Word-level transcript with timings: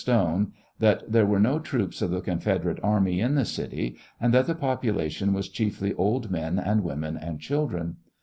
Stone 0.03 0.53
that 0.79 1.11
thei 1.11 1.19
e 1.19 1.23
were 1.25 1.39
no 1.39 1.59
troops 1.59 2.01
of 2.01 2.09
the 2.09 2.21
Confederate 2.21 2.79
army 2.81 3.19
in 3.21 3.35
the 3.35 3.45
city, 3.45 3.97
and 4.19 4.33
tliat 4.33 4.47
the 4.47 4.55
population 4.55 5.31
was 5.31 5.47
chiefly 5.47 5.93
old 5.93 6.31
men, 6.31 6.57
and 6.57 6.83
women 6.83 7.15
and 7.15 7.39
children. 7.39 7.97